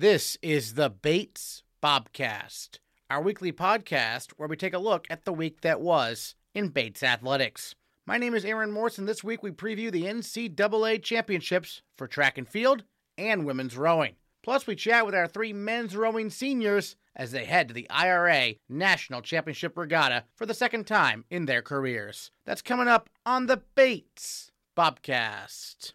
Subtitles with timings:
[0.00, 2.78] This is the Bates Bobcast,
[3.10, 7.02] our weekly podcast where we take a look at the week that was in Bates
[7.02, 7.74] athletics.
[8.06, 12.48] My name is Aaron and this week we preview the NCAA championships for track and
[12.48, 12.84] field
[13.18, 14.14] and women's rowing.
[14.44, 18.54] Plus, we chat with our three men's rowing seniors as they head to the IRA
[18.68, 22.30] National Championship Regatta for the second time in their careers.
[22.46, 25.94] That's coming up on the Bates Bobcast.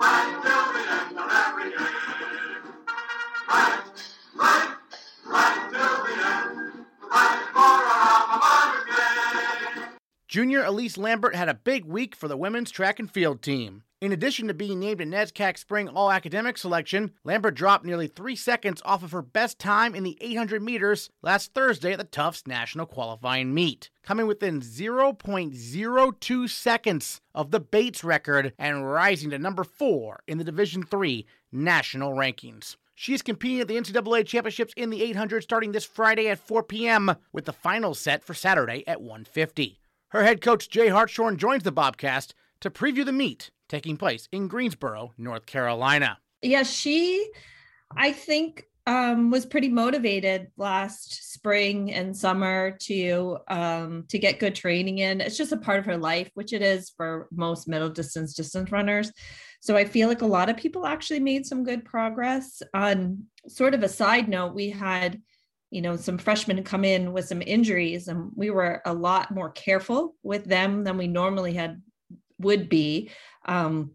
[0.00, 0.39] Bye.
[10.30, 13.82] Junior Elise Lambert had a big week for the women's track and field team.
[14.00, 18.36] In addition to being named a NESCAC Spring All Academic selection, Lambert dropped nearly three
[18.36, 22.46] seconds off of her best time in the 800 meters last Thursday at the Tufts
[22.46, 29.64] National Qualifying Meet, coming within 0.02 seconds of the Bates record and rising to number
[29.64, 32.76] four in the Division III national rankings.
[32.94, 36.62] She is competing at the NCAA Championships in the 800 starting this Friday at 4
[36.62, 37.16] p.m.
[37.32, 39.79] with the final set for Saturday at 1:50.
[40.10, 44.48] Her head coach Jay Hartshorn joins the Bobcast to preview the meet taking place in
[44.48, 46.18] Greensboro, North Carolina.
[46.42, 47.30] Yeah, she,
[47.96, 54.56] I think, um, was pretty motivated last spring and summer to um, to get good
[54.56, 55.20] training in.
[55.20, 58.72] It's just a part of her life, which it is for most middle distance distance
[58.72, 59.12] runners.
[59.60, 62.62] So I feel like a lot of people actually made some good progress.
[62.74, 65.20] On sort of a side note, we had
[65.70, 69.50] you know some freshmen come in with some injuries and we were a lot more
[69.50, 71.80] careful with them than we normally had
[72.38, 73.10] would be
[73.46, 73.92] um,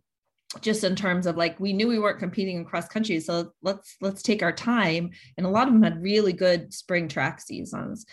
[0.61, 3.97] just in terms of like we knew we weren't competing in cross country so let's
[4.01, 8.05] let's take our time and a lot of them had really good spring track seasons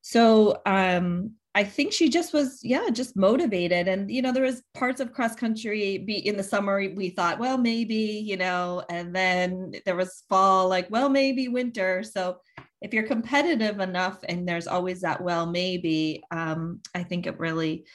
[0.00, 3.86] so um I think she just was, yeah, just motivated.
[3.86, 7.38] And, you know, there was parts of cross country be in the summer, we thought,
[7.38, 12.02] well, maybe, you know, and then there was fall, like, well, maybe winter.
[12.04, 12.38] So
[12.82, 17.86] if you're competitive enough and there's always that well maybe um, i think it really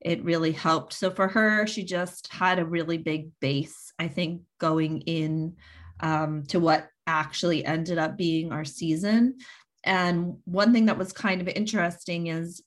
[0.00, 0.92] it really helped.
[0.92, 5.56] So for her she just had a really big base i think going in
[6.00, 9.38] um, to what actually ended up being our season.
[9.84, 12.62] And one thing that was kind of interesting is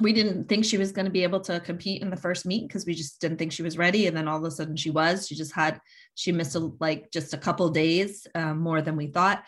[0.00, 2.68] we didn't think she was going to be able to compete in the first meet
[2.68, 4.06] because we just didn't think she was ready.
[4.06, 5.26] And then all of a sudden she was.
[5.26, 5.80] She just had
[6.14, 9.42] she missed a, like just a couple days um, more than we thought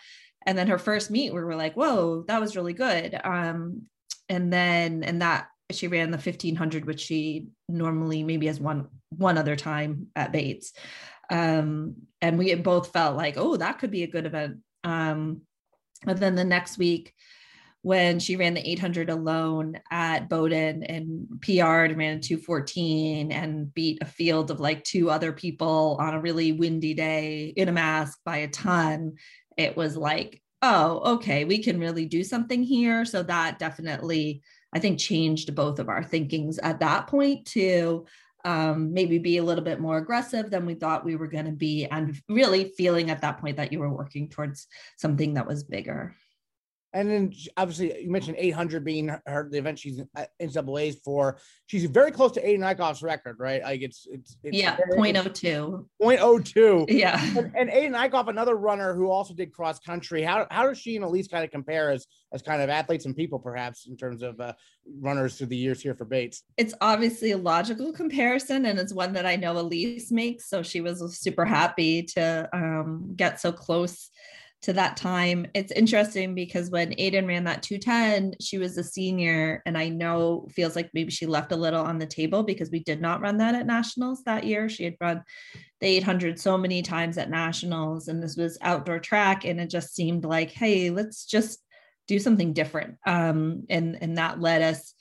[0.45, 3.19] and then her first meet we were like whoa that was really good.
[3.23, 3.83] Um
[4.29, 9.37] and then and that she ran the 1500 which she normally maybe has one one
[9.37, 10.73] other time at bates.
[11.29, 14.57] Um and we both felt like oh that could be a good event.
[14.83, 15.41] Um
[16.05, 17.13] then the next week
[17.83, 23.97] when she ran the 800 alone at Bowdoin and PR'd and ran 214 and beat
[24.01, 28.19] a field of like two other people on a really windy day in a mask
[28.23, 29.13] by a ton
[29.57, 33.05] it was like, oh, okay, we can really do something here.
[33.05, 34.41] So that definitely,
[34.73, 38.05] I think, changed both of our thinkings at that point to
[38.45, 41.51] um, maybe be a little bit more aggressive than we thought we were going to
[41.51, 44.67] be, and really feeling at that point that you were working towards
[44.97, 46.15] something that was bigger.
[46.93, 50.01] And then obviously you mentioned 800 being her the event she's
[50.41, 51.39] NCAA's for.
[51.67, 53.61] She's very close to Aiden Eichhoff's record, right?
[53.63, 55.85] Like it's it's, it's yeah, very, 0.02.
[56.01, 56.85] 0.02.
[57.01, 57.23] Yeah.
[57.37, 60.21] And, and Aiden Eichhoff, another runner who also did cross country.
[60.21, 63.15] How how does she and Elise kind of compare as as kind of athletes and
[63.15, 64.53] people, perhaps in terms of uh,
[64.99, 66.43] runners through the years here for Bates?
[66.57, 70.49] It's obviously a logical comparison, and it's one that I know Elise makes.
[70.49, 74.09] So she was super happy to um, get so close
[74.61, 75.47] to that time.
[75.55, 79.63] It's interesting because when Aiden ran that 210, she was a senior.
[79.65, 82.79] And I know feels like maybe she left a little on the table because we
[82.79, 84.69] did not run that at nationals that year.
[84.69, 85.23] She had run
[85.79, 89.45] the 800 so many times at nationals, and this was outdoor track.
[89.45, 91.59] And it just seemed like, hey, let's just
[92.07, 92.97] do something different.
[93.05, 94.93] Um, and, and that led us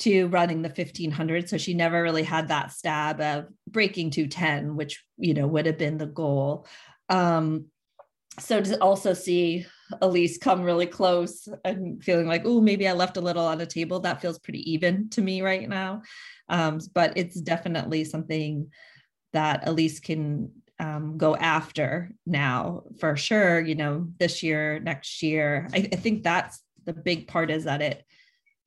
[0.00, 5.04] to running the 1500 so she never really had that stab of breaking 210 which
[5.16, 6.66] you know would have been the goal
[7.08, 7.66] um,
[8.38, 9.66] so to also see
[10.00, 13.66] Elise come really close and feeling like, oh, maybe I left a little on the
[13.66, 16.02] table, that feels pretty even to me right now.
[16.48, 18.70] Um, but it's definitely something
[19.32, 23.60] that Elise can um, go after now for sure.
[23.60, 25.68] You know, this year, next year.
[25.72, 28.04] I, I think that's the big part is that it,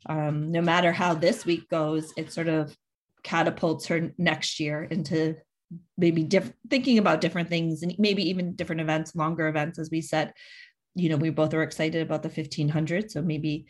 [0.07, 2.75] um, no matter how this week goes, it sort of
[3.23, 5.35] catapults her next year into
[5.97, 10.01] maybe different thinking about different things and maybe even different events longer events as we
[10.01, 10.31] said
[10.93, 13.65] you know we both are excited about the 1500 so maybe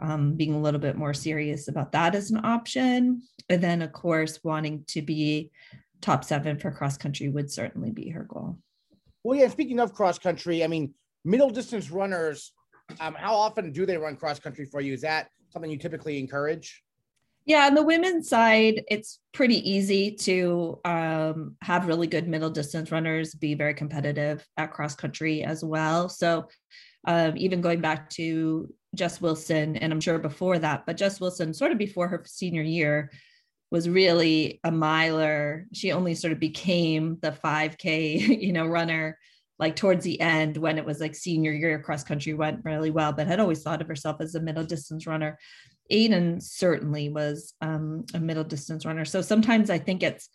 [0.00, 3.92] um, being a little bit more serious about that as an option and then of
[3.92, 5.50] course wanting to be
[6.00, 8.58] top seven for cross country would certainly be her goal.
[9.22, 9.48] Well, yeah.
[9.48, 10.94] Speaking of cross country, I mean,
[11.24, 12.52] middle distance runners.
[13.00, 14.94] Um, how often do they run cross country for you?
[14.94, 16.82] Is that something you typically encourage?
[17.46, 22.92] Yeah, on the women's side, it's pretty easy to um, have really good middle distance
[22.92, 26.08] runners be very competitive at cross country as well.
[26.08, 26.48] So,
[27.06, 31.54] um, even going back to Jess Wilson, and I'm sure before that, but Jess Wilson,
[31.54, 33.10] sort of before her senior year,
[33.70, 35.66] was really a miler.
[35.72, 39.18] She only sort of became the 5K, you know, runner
[39.58, 43.12] like towards the end when it was like senior year cross country went really well,
[43.12, 45.38] but had always thought of herself as a middle distance runner.
[45.90, 49.04] Aiden certainly was um, a middle distance runner.
[49.04, 50.28] So sometimes I think it's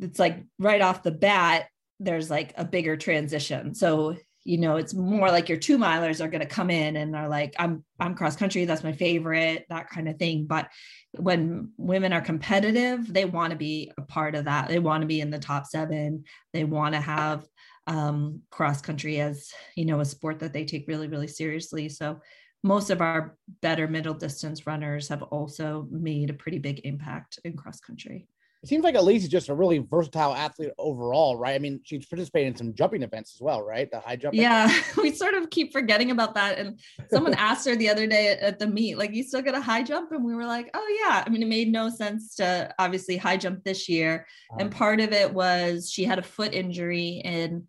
[0.00, 1.66] it's like right off the bat,
[2.00, 3.74] there's like a bigger transition.
[3.74, 7.16] So you know, it's more like your two milers are going to come in and
[7.16, 10.44] are like, I'm I'm cross country, that's my favorite, that kind of thing.
[10.46, 10.68] But
[11.12, 14.68] when women are competitive, they want to be a part of that.
[14.68, 16.24] They want to be in the top seven.
[16.52, 17.46] They want to have
[17.86, 21.88] um, cross country as you know a sport that they take really really seriously.
[21.88, 22.20] So
[22.64, 27.56] most of our better middle distance runners have also made a pretty big impact in
[27.56, 28.26] cross country.
[28.62, 31.54] It seems like Elise is just a really versatile athlete overall, right?
[31.54, 33.90] I mean, she's participated in some jumping events as well, right?
[33.90, 34.34] The high jump.
[34.34, 36.58] Yeah, we sort of keep forgetting about that.
[36.58, 36.80] And
[37.10, 39.60] someone asked her the other day at, at, the meet, like, you still get a
[39.60, 40.12] high jump?
[40.12, 41.22] And we were like, oh, yeah.
[41.26, 44.26] I mean, it made no sense to obviously high jump this year.
[44.58, 47.66] And part of it was she had a foot injury in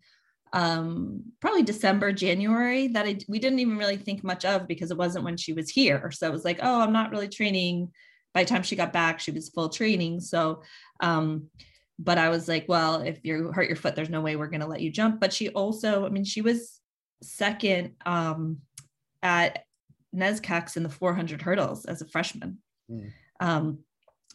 [0.52, 4.96] um, probably December, January that I, we didn't even really think much of because it
[4.96, 6.10] wasn't when she was here.
[6.10, 7.90] So it was like, oh, I'm not really training.
[8.32, 10.20] By the time she got back, she was full training.
[10.20, 10.62] So,
[11.00, 11.48] um,
[11.98, 14.60] but I was like, well, if you hurt your foot, there's no way we're going
[14.60, 15.20] to let you jump.
[15.20, 16.80] But she also, I mean, she was
[17.22, 18.58] second um,
[19.22, 19.64] at
[20.14, 22.58] NESCACs in the 400 hurdles as a freshman.
[22.90, 23.12] Mm.
[23.40, 23.78] Um,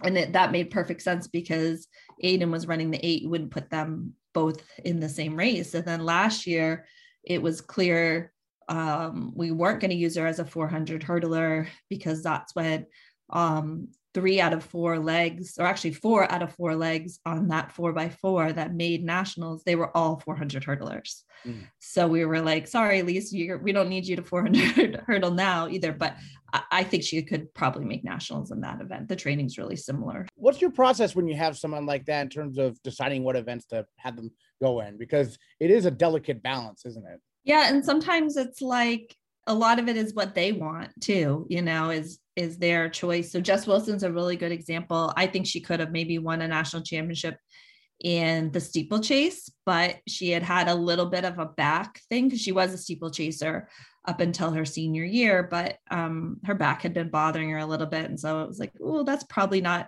[0.03, 1.87] and it, that made perfect sense because
[2.23, 3.21] Aiden was running the eight.
[3.21, 5.73] You wouldn't put them both in the same race.
[5.73, 6.85] And then last year,
[7.23, 8.31] it was clear
[8.69, 12.85] um, we weren't going to use her as a 400 hurdler because that's when
[13.29, 17.71] um, three out of four legs, or actually four out of four legs on that
[17.71, 21.23] four by four that made nationals, they were all 400 hurdlers.
[21.45, 21.63] Mm.
[21.79, 25.93] So we were like, sorry, Lisa, we don't need you to 400 hurdle now either.
[25.93, 26.17] But
[26.53, 29.07] I, I think she could probably make nationals in that event.
[29.07, 30.27] The training's really similar.
[30.35, 33.65] What's your process when you have someone like that in terms of deciding what events
[33.67, 34.31] to have them
[34.61, 34.97] go in?
[34.97, 37.19] Because it is a delicate balance, isn't it?
[37.43, 37.69] Yeah.
[37.69, 39.15] And sometimes it's like,
[39.47, 43.31] a lot of it is what they want too you know is is their choice.
[43.31, 45.13] So jess wilson's a really good example.
[45.15, 47.37] I think she could have maybe won a national championship
[48.03, 52.41] in the steeplechase but she had had a little bit of a back thing because
[52.41, 53.69] she was a steeplechaser
[54.07, 57.85] up until her senior year but um, her back had been bothering her a little
[57.85, 58.05] bit.
[58.05, 59.87] And so it was like oh that's probably not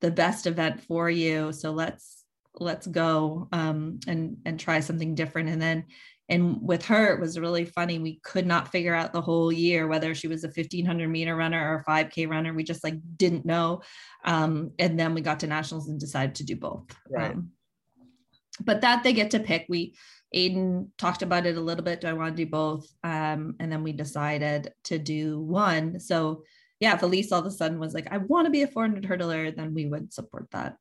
[0.00, 1.52] the best event for you.
[1.52, 2.24] So let's
[2.58, 5.48] let's go um, and and try something different.
[5.48, 5.84] And then
[6.28, 7.98] and with her it was really funny.
[7.98, 11.72] We could not figure out the whole year whether she was a 1500 meter runner
[11.72, 12.52] or a 5k runner.
[12.52, 13.82] We just like didn't know.
[14.24, 16.84] Um, and then we got to nationals and decided to do both.
[17.08, 17.32] Right.
[17.32, 17.50] Um,
[18.60, 19.66] but that they get to pick.
[19.68, 19.96] We
[20.34, 22.00] aiden talked about it a little bit.
[22.00, 22.86] Do i want to do both?
[23.04, 26.00] Um, and then we decided to do one.
[26.00, 26.42] So
[26.78, 29.04] yeah if elise all of a sudden was like i want to be a 400
[29.04, 29.54] hurdler.
[29.54, 30.76] Then we would support that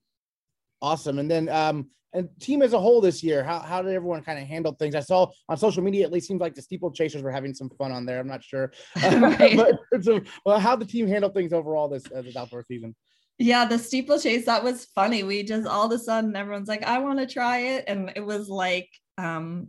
[0.81, 4.23] awesome and then um and team as a whole this year, how, how did everyone
[4.23, 4.95] kind of handle things?
[4.95, 7.91] I saw on social media, at least seems like the steeplechasers were having some fun
[7.91, 8.19] on there.
[8.19, 12.35] I'm not sure, but so, well, how the team handled things overall this uh, this
[12.35, 12.95] outdoor season.
[13.37, 15.23] Yeah, the steeplechase that was funny.
[15.23, 18.25] We just all of a sudden everyone's like, I want to try it, and it
[18.25, 19.67] was like um,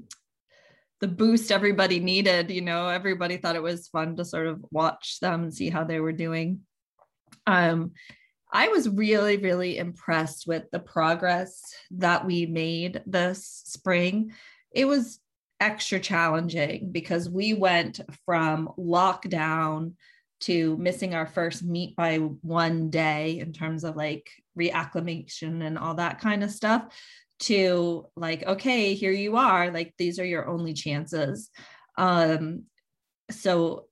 [1.00, 2.50] the boost everybody needed.
[2.50, 5.82] You know, everybody thought it was fun to sort of watch them and see how
[5.82, 6.60] they were doing.
[7.48, 7.92] Um,
[8.52, 11.62] I was really, really impressed with the progress
[11.92, 14.32] that we made this spring.
[14.72, 15.20] It was
[15.60, 19.94] extra challenging because we went from lockdown
[20.38, 25.94] to missing our first meet by one day in terms of like reacclimation and all
[25.94, 26.84] that kind of stuff
[27.38, 31.50] to like okay here you are like these are your only chances
[31.98, 32.64] um
[33.30, 33.86] so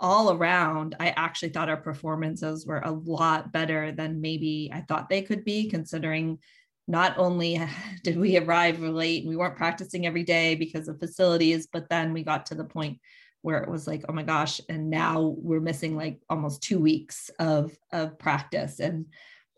[0.00, 5.08] all around, I actually thought our performances were a lot better than maybe I thought
[5.08, 6.38] they could be, considering
[6.86, 7.60] not only
[8.02, 12.12] did we arrive late and we weren't practicing every day because of facilities, but then
[12.12, 12.98] we got to the point
[13.42, 17.30] where it was like, oh my gosh, and now we're missing like almost two weeks
[17.38, 18.80] of of practice.
[18.80, 19.06] And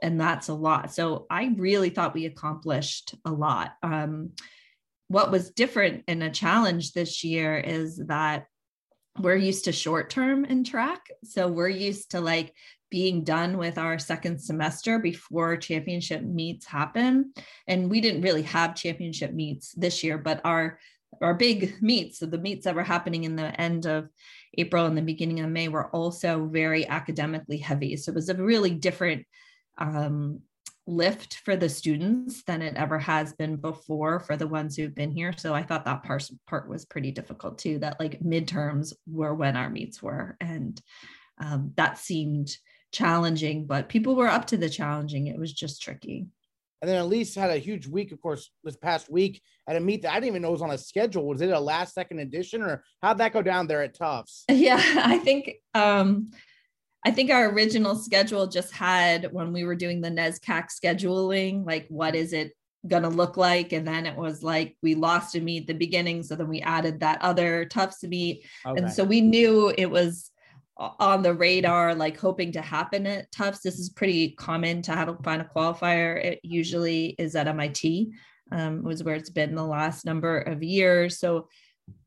[0.02, 0.94] and that's a lot.
[0.94, 3.72] So I really thought we accomplished a lot.
[3.82, 4.30] Um,
[5.08, 8.46] what was different and a challenge this year is that
[9.22, 11.08] we're used to short term in track.
[11.24, 12.54] So we're used to like
[12.90, 17.32] being done with our second semester before championship meets happen.
[17.68, 20.78] And we didn't really have championship meets this year, but our
[21.20, 24.08] our big meets, so the meets that were happening in the end of
[24.56, 27.96] April and the beginning of May were also very academically heavy.
[27.96, 29.26] So it was a really different
[29.76, 30.40] um,
[30.86, 35.10] lift for the students than it ever has been before for the ones who've been
[35.10, 35.32] here.
[35.36, 39.56] So I thought that part, part was pretty difficult too, that like midterms were when
[39.56, 40.36] our meets were.
[40.40, 40.80] And
[41.38, 42.56] um, that seemed
[42.92, 45.26] challenging, but people were up to the challenging.
[45.28, 46.26] It was just tricky.
[46.82, 50.02] And then Elise had a huge week, of course, this past week at a meet
[50.02, 51.26] that I didn't even know was on a schedule.
[51.26, 54.44] Was it a last second edition or how'd that go down there at Tufts?
[54.50, 56.30] Yeah, I think um
[57.04, 61.86] I think our original schedule just had when we were doing the NESCAC scheduling, like
[61.88, 62.52] what is it
[62.86, 63.72] going to look like?
[63.72, 66.22] And then it was like we lost a meet at the beginning.
[66.22, 68.44] So then we added that other Tufts meet.
[68.66, 68.82] Okay.
[68.82, 70.30] And so we knew it was
[70.76, 73.60] on the radar, like hoping to happen at Tufts.
[73.60, 76.22] This is pretty common to have to find a qualifier.
[76.22, 78.12] It usually is at MIT,
[78.52, 81.18] um, was where it's been the last number of years.
[81.18, 81.48] So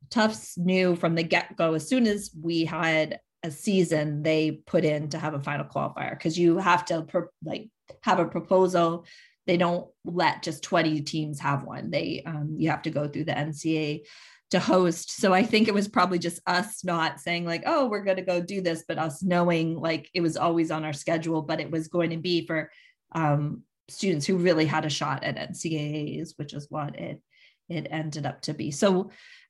[0.09, 4.85] Tufts knew from the get go, as soon as we had a season, they put
[4.85, 7.05] in to have a final qualifier because you have to
[7.43, 7.69] like
[8.01, 9.05] have a proposal.
[9.45, 11.91] They don't let just 20 teams have one.
[11.91, 14.03] They um, you have to go through the NCAA
[14.51, 15.11] to host.
[15.11, 18.23] So I think it was probably just us not saying like, oh, we're going to
[18.23, 21.71] go do this, but us knowing like it was always on our schedule, but it
[21.71, 22.71] was going to be for
[23.13, 27.21] um, students who really had a shot at NCAAs, which is what it
[27.67, 28.71] it ended up to be.
[28.71, 29.09] So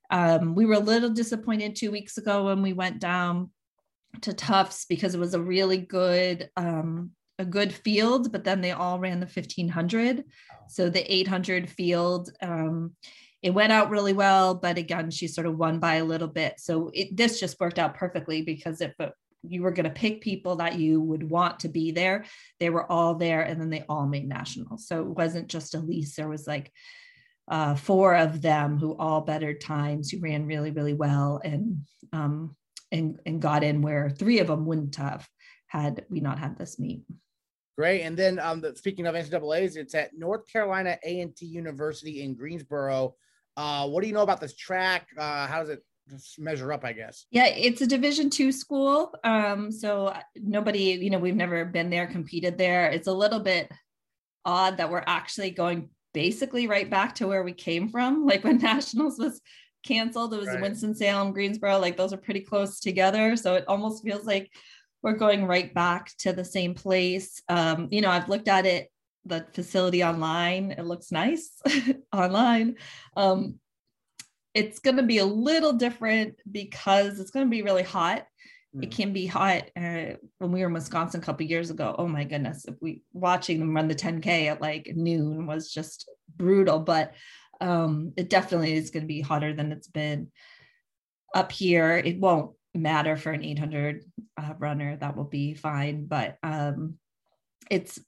[0.09, 3.49] um, we were a little disappointed two weeks ago when we went down
[4.21, 8.71] to Tufts because it was a really good um, a good field, but then they
[8.71, 10.23] all ran the 1500.
[10.69, 12.95] So the 800 field um,
[13.43, 16.59] it went out really well, but again, she sort of won by a little bit.
[16.59, 19.11] So it, this just worked out perfectly because if it,
[19.45, 22.23] you were going to pick people that you would want to be there,
[22.61, 24.87] they were all there, and then they all made nationals.
[24.87, 26.15] So it wasn't just Elise.
[26.15, 26.71] There was like
[27.49, 32.55] uh, four of them who all bettered times, who ran really, really well, and um,
[32.93, 35.27] and and got in where three of them wouldn't have
[35.67, 37.03] had we not had this meet.
[37.75, 38.03] Great.
[38.03, 43.15] And then um, the, speaking of NCAA's, it's at North Carolina A&T University in Greensboro.
[43.57, 45.07] Uh, what do you know about this track?
[45.17, 45.83] Uh, how does it
[46.37, 46.85] measure up?
[46.85, 47.25] I guess.
[47.31, 49.13] Yeah, it's a Division two school.
[49.23, 52.91] Um, so nobody, you know, we've never been there, competed there.
[52.91, 53.71] It's a little bit
[54.45, 58.25] odd that we're actually going basically right back to where we came from.
[58.25, 59.41] Like when nationals was
[59.83, 60.61] canceled, it was right.
[60.61, 61.79] Winston Salem, Greensboro.
[61.79, 63.35] Like those are pretty close together.
[63.35, 64.51] So it almost feels like
[65.01, 67.41] we're going right back to the same place.
[67.49, 68.89] Um, you know, I've looked at it
[69.25, 70.71] the facility online.
[70.71, 71.51] It looks nice
[72.13, 72.75] online.
[73.15, 73.59] Um,
[74.53, 78.25] it's going to be a little different because it's going to be really hot.
[78.75, 78.83] Mm.
[78.83, 79.69] It can be hot.
[79.75, 83.01] Uh, when we were in Wisconsin a couple years ago, oh my goodness, if we
[83.13, 86.79] watching them run the 10K at like noon was just brutal.
[86.79, 87.13] But
[87.61, 90.31] um, it definitely is going to be hotter than it's been
[91.33, 91.97] up here.
[91.97, 94.03] It won't matter for an 800
[94.37, 94.97] uh, runner.
[94.97, 96.05] That will be fine.
[96.05, 96.95] But um,
[97.69, 97.99] it's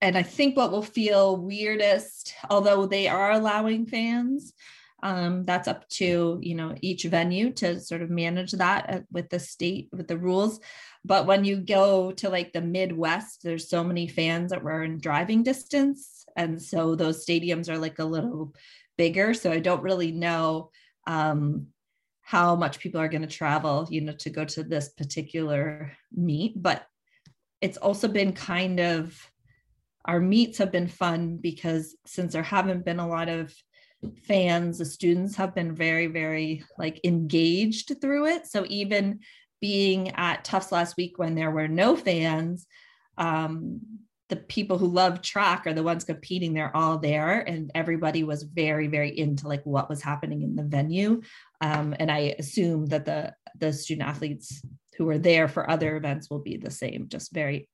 [0.00, 4.52] and I think what will feel weirdest, although they are allowing fans,
[5.02, 9.28] um, that's up to you know each venue to sort of manage that uh, with
[9.28, 10.60] the state with the rules.
[11.04, 14.98] But when you go to like the Midwest, there's so many fans that were in
[14.98, 18.54] driving distance, and so those stadiums are like a little
[18.96, 19.34] bigger.
[19.34, 20.70] So I don't really know
[21.06, 21.66] um,
[22.20, 26.62] how much people are going to travel, you know, to go to this particular meet.
[26.62, 26.86] But
[27.60, 29.20] it's also been kind of
[30.04, 33.52] our meets have been fun because since there haven't been a lot of
[34.22, 39.18] fans the students have been very very like engaged through it so even
[39.60, 42.68] being at tufts last week when there were no fans
[43.18, 43.80] um,
[44.28, 48.42] the people who love track are the ones competing they're all there and everybody was
[48.42, 51.20] very very into like what was happening in the venue
[51.60, 54.62] um, and i assume that the the student athletes
[54.96, 57.68] who are there for other events will be the same just very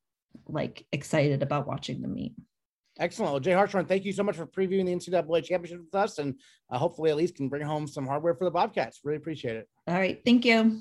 [0.49, 2.35] like excited about watching the meet.
[2.99, 3.33] Excellent.
[3.33, 6.39] Well, Jay Hartshorn, thank you so much for previewing the NCAA championship with us, and
[6.71, 9.01] uh, hopefully Elise can bring home some hardware for the Bobcats.
[9.03, 9.69] Really appreciate it.
[9.89, 10.81] All right, thank you.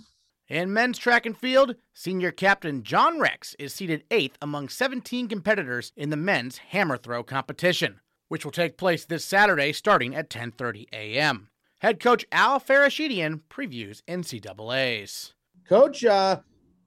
[0.49, 5.93] In men's track and field, senior captain John Rex is seated eighth among 17 competitors
[5.95, 10.87] in the men's hammer throw competition, which will take place this Saturday starting at 10:30
[10.91, 11.47] a.m.
[11.79, 15.33] Head coach Al Fereshetian previews NCAA's.
[15.65, 16.41] Coach, uh,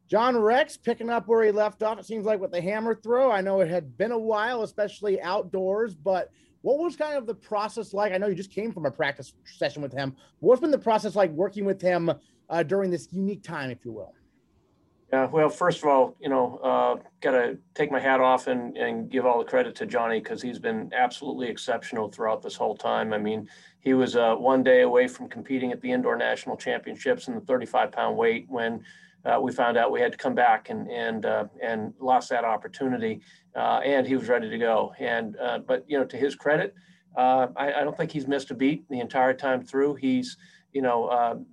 [0.06, 1.98] John Rex picking up where he left off.
[1.98, 3.30] It seems like with the hammer throw.
[3.30, 7.34] I know it had been a while, especially outdoors, but what was kind of the
[7.34, 8.12] process like?
[8.12, 10.14] I know you just came from a practice session with him.
[10.40, 12.12] What's been the process like working with him
[12.48, 14.12] uh, during this unique time, if you will?
[15.12, 18.76] Yeah, well, first of all, you know, uh, got to take my hat off and,
[18.76, 22.76] and give all the credit to Johnny because he's been absolutely exceptional throughout this whole
[22.76, 23.12] time.
[23.12, 23.48] I mean,
[23.78, 27.40] he was uh, one day away from competing at the indoor national championships in the
[27.42, 28.82] 35 pound weight when
[29.24, 32.44] uh, we found out we had to come back and and uh, and lost that
[32.44, 33.20] opportunity.
[33.54, 34.92] Uh, and he was ready to go.
[34.98, 36.74] And uh, but you know, to his credit,
[37.16, 39.94] uh, I, I, don't think he's missed a beat the entire time through.
[39.94, 40.36] He's
[40.72, 41.44] you know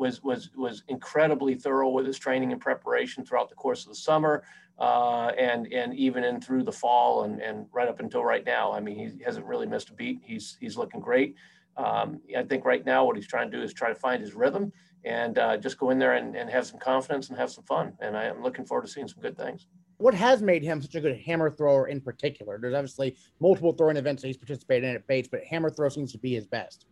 [0.00, 3.94] was was was incredibly thorough with his training and preparation throughout the course of the
[3.94, 4.42] summer,
[4.80, 8.72] uh, and and even in through the fall and and right up until right now.
[8.72, 10.20] I mean, he hasn't really missed a beat.
[10.24, 11.36] He's he's looking great.
[11.76, 14.34] Um, I think right now what he's trying to do is try to find his
[14.34, 14.72] rhythm
[15.04, 17.94] and uh, just go in there and, and have some confidence and have some fun.
[18.00, 19.66] And I am looking forward to seeing some good things.
[19.98, 22.58] What has made him such a good hammer thrower in particular?
[22.58, 26.12] There's obviously multiple throwing events that he's participated in at Bates, but hammer throw seems
[26.12, 26.86] to be his best.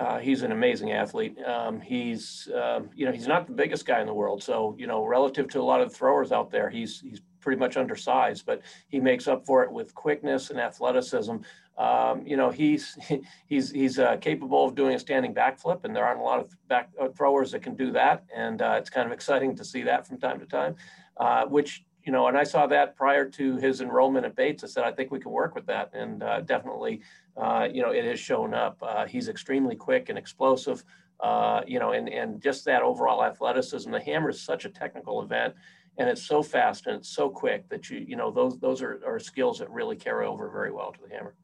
[0.00, 1.36] Uh, he's an amazing athlete.
[1.44, 4.42] Um, he's, uh, you know, he's not the biggest guy in the world.
[4.42, 7.76] So, you know, relative to a lot of throwers out there, he's he's pretty much
[7.76, 11.36] undersized, but he makes up for it with quickness and athleticism.
[11.76, 12.96] Um, you know, he's
[13.46, 16.50] he's he's uh, capable of doing a standing backflip, and there aren't a lot of
[16.68, 18.24] back uh, throwers that can do that.
[18.34, 20.76] And uh, it's kind of exciting to see that from time to time,
[21.18, 24.64] uh, which you know, and I saw that prior to his enrollment at Bates.
[24.64, 25.90] I said, I think we can work with that.
[25.92, 27.02] And uh, definitely,
[27.36, 28.78] uh, you know, it has shown up.
[28.82, 30.82] Uh, he's extremely quick and explosive,
[31.20, 33.92] uh, you know, and, and just that overall athleticism.
[33.92, 35.54] The hammer is such a technical event
[35.98, 39.00] and it's so fast and it's so quick that you, you know, those, those are,
[39.06, 41.36] are skills that really carry over very well to the hammer.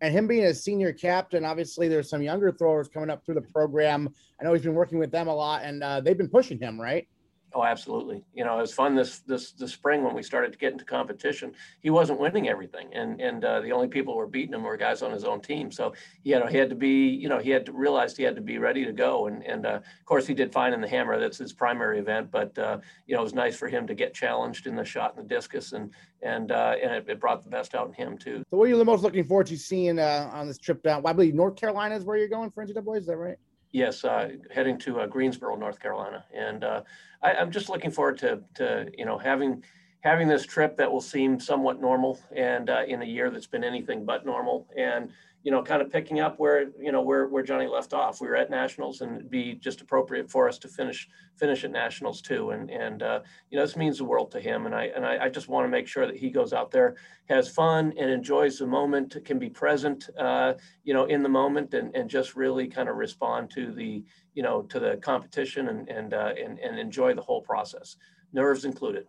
[0.00, 3.42] And him being a senior captain, obviously there's some younger throwers coming up through the
[3.42, 4.08] program.
[4.40, 6.80] I know he's been working with them a lot and uh, they've been pushing him,
[6.80, 7.06] right?
[7.54, 8.24] Oh, absolutely.
[8.34, 10.84] You know, it was fun this this this spring when we started to get into
[10.84, 11.52] competition.
[11.80, 14.76] He wasn't winning everything, and and uh, the only people who were beating him were
[14.76, 15.70] guys on his own team.
[15.70, 15.94] So
[16.24, 18.42] he had he had to be, you know, he had to realize he had to
[18.42, 19.28] be ready to go.
[19.28, 21.20] And and uh, of course he did fine in the hammer.
[21.20, 22.32] That's his primary event.
[22.32, 25.14] But uh, you know, it was nice for him to get challenged in the shot
[25.16, 25.92] and the discus, and
[26.22, 28.42] and uh, and it, it, brought the best out in him too.
[28.50, 31.02] So, what are you the most looking forward to seeing uh, on this trip down?
[31.02, 32.98] Well, I believe North Carolina is where you're going for NCAA.
[32.98, 33.38] Is that right?
[33.74, 36.82] Yes, uh, heading to uh, Greensboro, North Carolina, and uh,
[37.20, 39.64] I, am just looking forward to to you know having
[40.02, 43.64] having this trip that will seem somewhat normal and uh, in a year that's been
[43.64, 45.10] anything but normal, and
[45.44, 48.18] you know, kind of picking up where you know where where Johnny left off.
[48.18, 51.70] We were at nationals, and it'd be just appropriate for us to finish finish at
[51.70, 52.50] nationals too.
[52.50, 54.64] And and uh, you know, this means the world to him.
[54.64, 56.96] And I and I, I just want to make sure that he goes out there,
[57.28, 59.22] has fun, and enjoys the moment.
[59.26, 62.96] Can be present, uh, you know, in the moment, and and just really kind of
[62.96, 64.02] respond to the
[64.32, 67.96] you know to the competition and and uh, and and enjoy the whole process,
[68.32, 69.06] nerves included.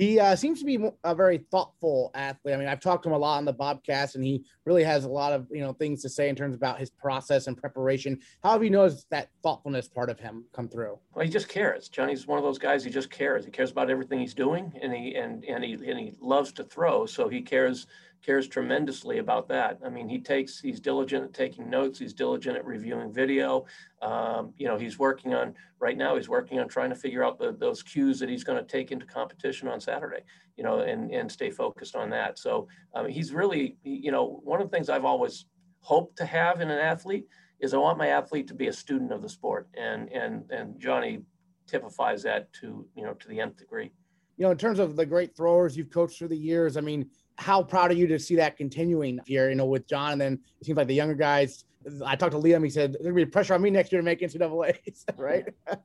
[0.00, 2.54] He uh, seems to be a very thoughtful athlete.
[2.54, 5.04] I mean, I've talked to him a lot on the Bobcast, and he really has
[5.04, 8.18] a lot of you know things to say in terms about his process and preparation.
[8.42, 10.98] How have you noticed that thoughtfulness part of him come through?
[11.12, 11.90] Well, he just cares.
[11.90, 12.82] Johnny's one of those guys.
[12.82, 13.44] He just cares.
[13.44, 16.64] He cares about everything he's doing, and he and and he and he loves to
[16.64, 17.04] throw.
[17.04, 17.86] So he cares
[18.24, 19.78] cares tremendously about that.
[19.84, 21.98] I mean, he takes, he's diligent at taking notes.
[21.98, 23.64] He's diligent at reviewing video.
[24.02, 27.38] Um, you know, he's working on, right now, he's working on trying to figure out
[27.38, 30.22] the, those cues that he's going to take into competition on Saturday,
[30.56, 32.38] you know, and, and stay focused on that.
[32.38, 35.46] So um, he's really, you know, one of the things I've always
[35.80, 37.26] hoped to have in an athlete
[37.60, 39.68] is I want my athlete to be a student of the sport.
[39.78, 41.22] And, and, and Johnny
[41.66, 43.92] typifies that to, you know, to the nth degree.
[44.36, 47.10] You know, in terms of the great throwers you've coached through the years, I mean,
[47.40, 50.12] how proud are you to see that continuing here, you know, with John?
[50.12, 51.64] And then it seems like the younger guys,
[52.04, 54.20] I talked to Liam, he said, gonna be pressure on me next year to make
[54.20, 55.46] NCAAs, right?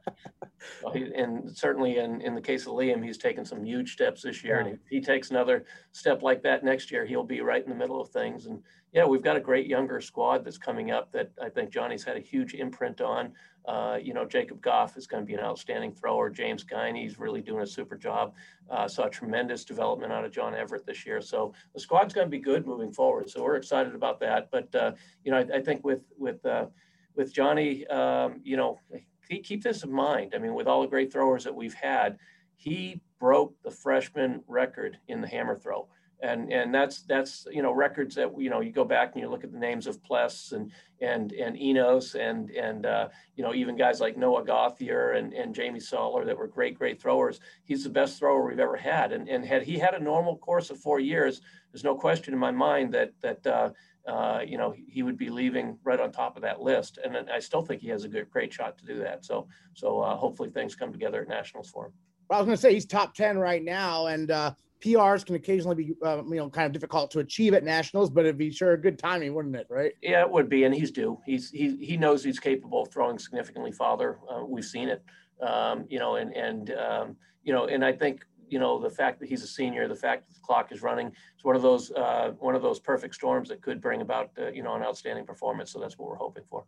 [0.83, 4.23] well, he, and certainly in, in the case of Liam, he's taken some huge steps
[4.23, 4.55] this year.
[4.55, 4.65] Yeah.
[4.65, 7.75] And if he takes another step like that next year, he'll be right in the
[7.75, 8.47] middle of things.
[8.47, 12.03] And yeah, we've got a great younger squad that's coming up that I think Johnny's
[12.03, 13.31] had a huge imprint on.
[13.67, 16.29] Uh, you know, Jacob Goff is going to be an outstanding thrower.
[16.29, 18.33] James Guiney's really doing a super job.
[18.69, 21.21] Uh, saw tremendous development out of John Everett this year.
[21.21, 23.29] So the squad's going to be good moving forward.
[23.29, 24.49] So we're excited about that.
[24.51, 24.91] But uh,
[25.23, 26.67] you know, I, I, think with with uh,
[27.15, 28.79] with Johnny, um, you know,
[29.27, 30.33] keep this in mind.
[30.35, 32.17] I mean, with all the great throwers that we've had,
[32.55, 35.87] he broke the freshman record in the hammer throw
[36.21, 39.29] and and that's that's you know records that you know you go back and you
[39.29, 43.53] look at the names of Pless and and and Enos and and uh, you know
[43.53, 47.39] even guys like Noah Gothier and and Jamie Soller that were great great throwers.
[47.63, 50.69] He's the best thrower we've ever had, and and had he had a normal course
[50.69, 53.45] of four years, there's no question in my mind that that.
[53.45, 53.69] Uh,
[54.07, 57.39] uh, you know, he would be leaving right on top of that list, and I
[57.39, 59.25] still think he has a good, great shot to do that.
[59.25, 61.93] So, so uh, hopefully things come together at nationals for him.
[62.29, 64.53] Well, I was going to say he's top ten right now, and uh,
[64.85, 68.23] PRs can occasionally be, uh, you know, kind of difficult to achieve at nationals, but
[68.25, 69.65] it'd be sure a good timing, wouldn't it?
[69.67, 69.93] Right?
[70.03, 71.19] Yeah, it would be, and he's due.
[71.25, 74.19] He's he he knows he's capable of throwing significantly farther.
[74.29, 75.03] Uh, we've seen it,
[75.41, 79.19] um, you know, and and um, you know, and I think you know the fact
[79.21, 81.91] that he's a senior, the fact that the clock is running, it's one of those
[81.91, 85.25] uh, one of those perfect storms that could bring about uh, you know an outstanding
[85.25, 85.71] performance.
[85.71, 86.65] So that's what we're hoping for.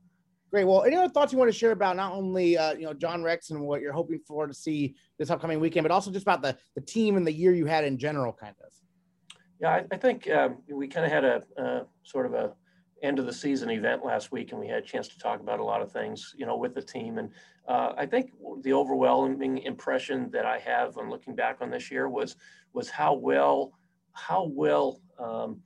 [0.49, 0.65] Great.
[0.65, 3.21] Well, any other thoughts you want to share about not only uh, you know John
[3.21, 6.41] Rex and what you're hoping for to see this upcoming weekend, but also just about
[6.41, 8.71] the the team and the year you had in general, kind of.
[9.59, 12.53] Yeah, I, I think um, we kind of had a uh, sort of a
[13.03, 15.59] end of the season event last week, and we had a chance to talk about
[15.59, 17.17] a lot of things, you know, with the team.
[17.17, 17.29] And
[17.67, 18.31] uh, I think
[18.61, 22.35] the overwhelming impression that I have on looking back on this year was
[22.73, 23.73] was how well
[24.13, 25.61] how well um,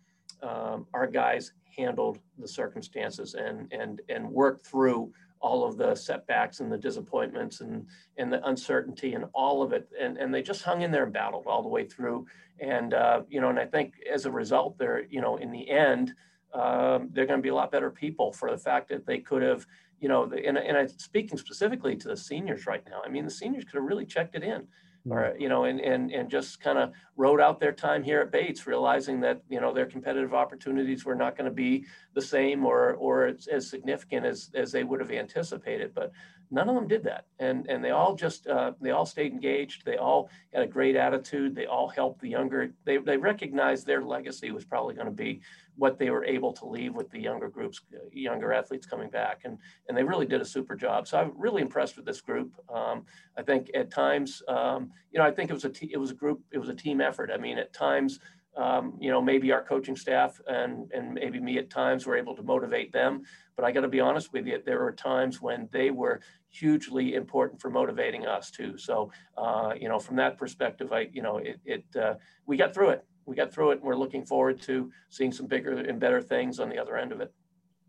[1.12, 6.78] guys handled the circumstances and and and worked through all of the setbacks and the
[6.78, 7.86] disappointments and
[8.18, 9.90] and the uncertainty and all of it.
[10.00, 12.28] And and they just hung in there and battled all the way through.
[12.60, 15.70] And uh, you know and I think as a result they're you know in the
[15.70, 16.14] end
[16.54, 19.42] um, they're going to be a lot better people for the fact that they could
[19.42, 19.66] have
[20.00, 23.32] you know and, and I'm speaking specifically to the seniors right now I mean the
[23.32, 24.68] seniors could have really checked it in
[25.08, 25.12] Mm.
[25.14, 28.32] or you know, and and and just kind of rode out their time here at
[28.32, 32.66] Bates, realizing that you know their competitive opportunities were not going to be the same
[32.66, 35.94] or or as, as, significant as as they would have anticipated.
[35.96, 36.12] But
[36.52, 39.86] none of them did that, and and they all just uh, they all stayed engaged.
[39.86, 41.56] They all had a great attitude.
[41.56, 42.74] They all helped the younger.
[42.86, 45.42] They they recognized their legacy was probably going to be
[45.76, 49.58] what they were able to leave with the younger groups, younger athletes coming back, and
[49.88, 51.08] and they really did a super job.
[51.08, 52.54] So I'm really impressed with this group.
[52.70, 53.06] Um,
[53.38, 56.12] I think at times, um, you know, I think it was a t- it was
[56.12, 57.32] a group, it was a team effort.
[57.34, 58.20] I mean, at times,
[58.58, 62.36] um, you know, maybe our coaching staff and and maybe me at times were able
[62.36, 63.24] to motivate them.
[63.62, 67.14] But I got to be honest with you, there were times when they were hugely
[67.14, 68.76] important for motivating us too.
[68.76, 72.16] So, uh, you know, from that perspective, I, you know, it, it uh,
[72.48, 75.48] we got through it we got through it and we're looking forward to seeing some
[75.48, 77.32] bigger and better things on the other end of it.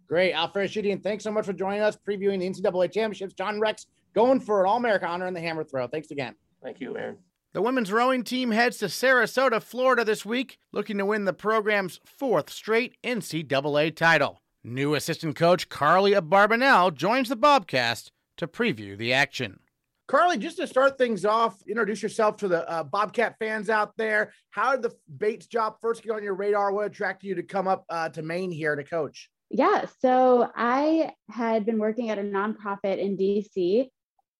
[0.08, 0.35] Great.
[0.35, 3.32] Al Fereshetian, thanks so much for joining us, previewing the NCAA championships.
[3.35, 5.87] John Rex going for an All America honor in the hammer throw.
[5.87, 6.35] Thanks again.
[6.62, 7.16] Thank you, Aaron.
[7.54, 12.00] The women's rowing team heads to Sarasota, Florida this week, looking to win the program's
[12.04, 14.41] fourth straight NCAA title.
[14.64, 19.59] New assistant coach Carly Abarbanel joins the Bobcast to preview the action.
[20.07, 24.33] Carly, just to start things off, introduce yourself to the uh, Bobcat fans out there.
[24.51, 26.72] How did the Bates job first get on your radar?
[26.72, 29.31] What attracted you to come up uh, to Maine here to coach?
[29.51, 33.88] Yeah, so I had been working at a nonprofit in DC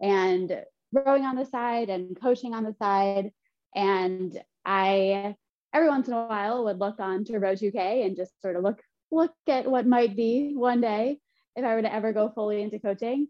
[0.01, 3.33] and rowing on the side and coaching on the side.
[3.75, 5.35] And I,
[5.75, 8.63] every once in a while, would look on to Row 2K and just sort of
[8.63, 8.81] look
[9.13, 11.19] look at what might be one day
[11.55, 13.29] if I were to ever go fully into coaching.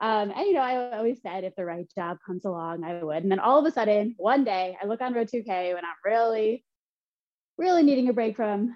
[0.00, 3.22] Um, and you know, I always said if the right job comes along, I would.
[3.22, 5.94] And then all of a sudden, one day, I look on Row 2K when I'm
[6.04, 6.64] really,
[7.58, 8.74] really needing a break from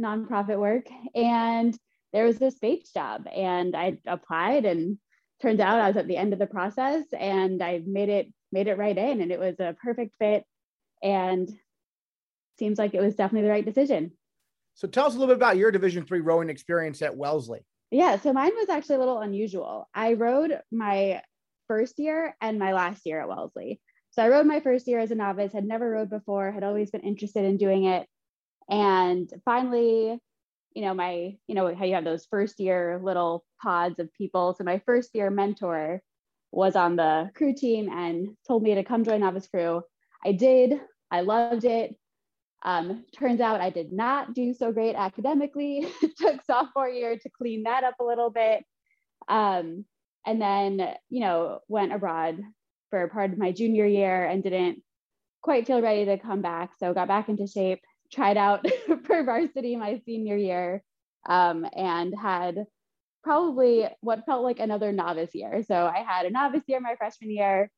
[0.00, 1.76] nonprofit work, and
[2.12, 4.98] there was this Bates job, and I applied, and
[5.42, 8.66] turns out I was at the end of the process, and I made it made
[8.66, 10.44] it right in, and it was a perfect fit,
[11.02, 11.48] and
[12.58, 14.12] seems like it was definitely the right decision.
[14.78, 17.66] So tell us a little bit about your Division three rowing experience at Wellesley.
[17.90, 19.88] Yeah, so mine was actually a little unusual.
[19.92, 21.20] I rowed my
[21.66, 23.80] first year and my last year at Wellesley.
[24.10, 26.92] So I rowed my first year as a novice, had never rowed before, had always
[26.92, 28.06] been interested in doing it.
[28.70, 30.16] And finally,
[30.74, 34.54] you know, my, you know, how you have those first year little pods of people.
[34.56, 36.02] So my first year mentor
[36.52, 39.82] was on the crew team and told me to come join novice crew.
[40.24, 40.80] I did.
[41.10, 41.96] I loved it.
[42.64, 45.86] Um, turns out I did not do so great academically.
[46.18, 48.64] took sophomore year to clean that up a little bit.
[49.28, 49.84] Um,
[50.26, 52.38] and then, you know, went abroad
[52.90, 54.82] for part of my junior year and didn't
[55.42, 56.70] quite feel ready to come back.
[56.78, 57.80] So got back into shape,
[58.12, 58.66] tried out
[59.04, 60.82] for varsity my senior year,
[61.28, 62.64] um, and had
[63.22, 65.62] probably what felt like another novice year.
[65.66, 67.70] So I had a novice year my freshman year,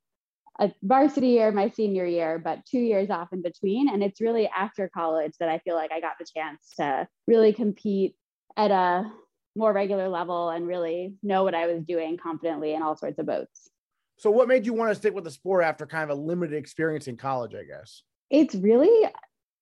[0.61, 3.89] a varsity year my senior year, but two years off in between.
[3.89, 7.51] And it's really after college that I feel like I got the chance to really
[7.51, 8.15] compete
[8.55, 9.11] at a
[9.55, 13.25] more regular level and really know what I was doing confidently in all sorts of
[13.25, 13.69] boats.
[14.17, 16.55] So, what made you want to stick with the sport after kind of a limited
[16.55, 18.03] experience in college, I guess?
[18.29, 19.09] It's really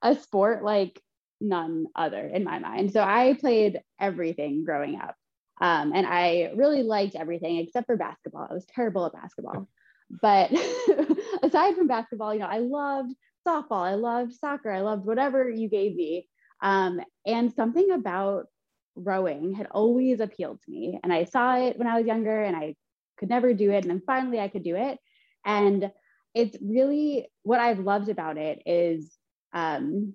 [0.02, 1.02] a sport like
[1.40, 2.92] none other in my mind.
[2.92, 5.16] So, I played everything growing up.
[5.62, 8.48] Um, and I really liked everything except for basketball.
[8.50, 9.70] I was terrible at basketball.
[10.10, 10.52] But
[11.44, 13.14] aside from basketball, you know, I loved
[13.48, 16.28] softball, I loved soccer, I loved whatever you gave me.
[16.62, 18.48] Um, and something about
[18.96, 21.00] rowing had always appealed to me.
[21.04, 22.76] And I saw it when I was younger and I
[23.18, 23.84] could never do it.
[23.84, 24.98] And then finally I could do it.
[25.46, 25.92] And
[26.34, 29.16] it's really what I've loved about it is
[29.54, 30.14] um,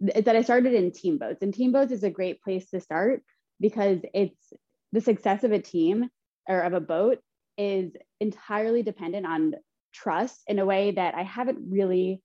[0.00, 1.42] that I started in team boats.
[1.42, 3.22] And team boats is a great place to start
[3.60, 4.52] because it's
[4.92, 6.08] the success of a team
[6.48, 7.18] or of a boat
[7.56, 9.54] is entirely dependent on
[9.92, 12.22] trust in a way that I haven't really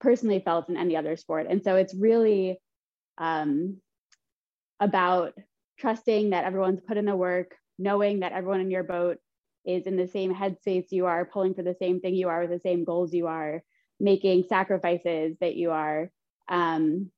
[0.00, 1.46] personally felt in any other sport.
[1.48, 2.58] And so it's really
[3.18, 3.78] um,
[4.80, 5.34] about
[5.78, 9.18] trusting that everyone's put in the work, knowing that everyone in your boat
[9.64, 12.50] is in the same headspace you are, pulling for the same thing you are, with
[12.50, 13.62] the same goals you are,
[14.00, 16.10] making sacrifices that you are.
[16.48, 17.10] Um,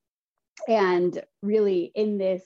[0.68, 2.44] and really in this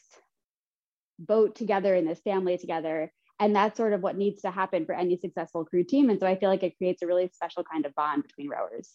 [1.18, 3.12] boat together, in this family together.
[3.40, 6.10] And that's sort of what needs to happen for any successful crew team.
[6.10, 8.94] And so I feel like it creates a really special kind of bond between rowers.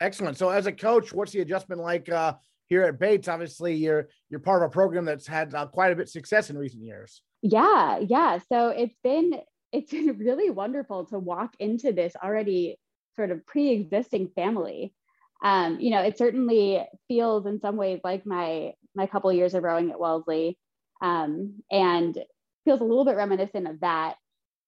[0.00, 0.36] Excellent.
[0.36, 2.34] So as a coach, what's the adjustment like uh,
[2.66, 3.28] here at Bates?
[3.28, 6.50] Obviously, you're you're part of a program that's had uh, quite a bit of success
[6.50, 7.22] in recent years.
[7.42, 8.38] Yeah, yeah.
[8.50, 9.40] So it's been
[9.72, 12.78] it's been really wonderful to walk into this already
[13.16, 14.94] sort of pre-existing family.
[15.42, 19.54] Um, you know, it certainly feels in some ways like my my couple of years
[19.54, 20.58] of rowing at Wellesley,
[21.02, 22.18] um, and
[22.64, 24.16] feels a little bit reminiscent of that.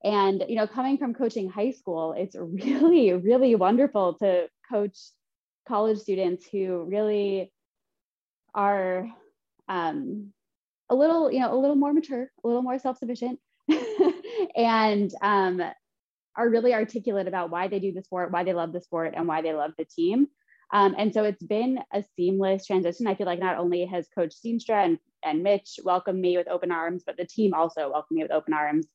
[0.05, 4.99] And you know, coming from coaching high school, it's really really wonderful to coach
[5.67, 7.53] college students who really
[8.55, 9.09] are
[9.69, 10.33] um,
[10.89, 13.41] a little, you know, a little more mature, a little more self-sufficient,
[14.57, 15.61] and um,
[16.37, 19.27] are really articulate about why they do the sport, why they love the sport, and
[19.27, 20.29] why they love the team.
[20.73, 23.07] Um, and so it's been a seamless transition.
[23.07, 26.71] I feel like not only has Coach Steenstra and, and Mitch welcomed me with open
[26.71, 28.87] arms, but the team also welcomed me with open arms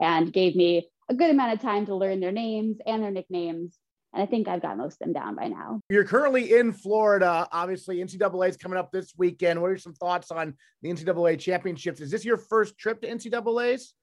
[0.00, 3.78] and gave me a good amount of time to learn their names and their nicknames
[4.12, 5.80] and I think I've got most of them down by now.
[5.88, 7.46] You're currently in Florida.
[7.52, 9.60] Obviously, NCAA is coming up this weekend.
[9.60, 12.00] What are some thoughts on the NCAA championships?
[12.00, 13.94] Is this your first trip to NCAA's?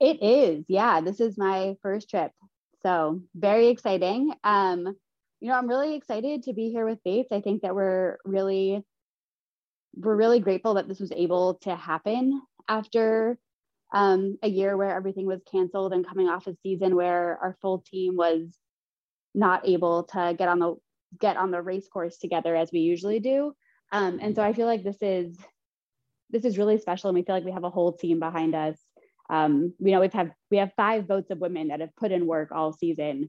[0.00, 0.64] It is.
[0.68, 2.32] Yeah, this is my first trip.
[2.82, 4.32] So very exciting.
[4.42, 4.96] Um,
[5.40, 7.30] you know, I'm really excited to be here with Bates.
[7.30, 8.84] I think that we're really,
[9.94, 13.38] we're really grateful that this was able to happen after
[13.92, 17.80] um, a year where everything was canceled and coming off a season where our full
[17.80, 18.56] team was
[19.34, 20.76] not able to get on the
[21.20, 23.54] get on the race course together as we usually do.
[23.90, 25.36] Um, and so I feel like this is
[26.30, 28.78] this is really special, and we feel like we have a whole team behind us.
[29.28, 32.26] Um, you know, we've have we have five boats of women that have put in
[32.26, 33.28] work all season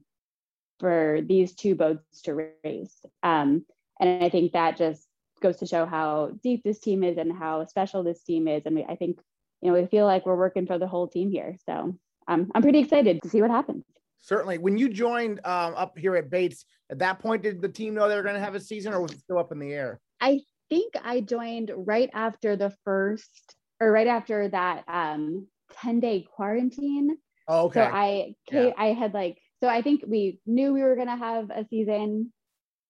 [0.80, 2.96] for these two boats to race.
[3.22, 3.64] Um,
[4.00, 5.06] and I think that just
[5.44, 8.62] goes to show how deep this team is and how special this team is.
[8.64, 9.20] And we, I think,
[9.60, 11.56] you know, we feel like we're working for the whole team here.
[11.66, 11.94] So
[12.26, 13.84] um, I'm pretty excited to see what happens.
[14.22, 14.58] Certainly.
[14.58, 18.08] When you joined um, up here at Bates, at that point, did the team know
[18.08, 20.00] they were going to have a season or was it still up in the air?
[20.18, 25.46] I think I joined right after the first or right after that um,
[25.82, 27.18] 10 day quarantine.
[27.46, 27.80] Oh, okay.
[27.84, 28.70] So I, yeah.
[28.78, 32.32] I had like, so I think we knew we were going to have a season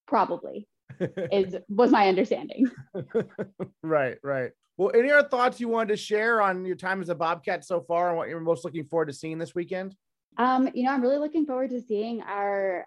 [0.06, 0.68] probably
[1.00, 2.70] is was my understanding.
[3.82, 4.50] right, right.
[4.76, 7.80] Well, any other thoughts you wanted to share on your time as a Bobcat so
[7.80, 9.94] far and what you're most looking forward to seeing this weekend?
[10.36, 12.86] Um, you know, I'm really looking forward to seeing our